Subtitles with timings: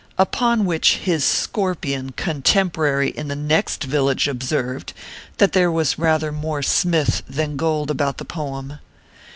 [0.17, 4.93] Upon which his scorpion contemporary in the next village observed,
[5.37, 8.79] that there was rather more smith than gold about the poem.